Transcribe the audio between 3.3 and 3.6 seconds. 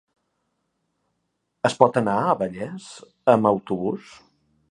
amb